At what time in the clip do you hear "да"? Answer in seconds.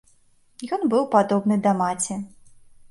1.69-1.77